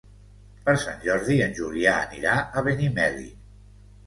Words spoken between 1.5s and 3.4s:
Julià anirà a Benimeli.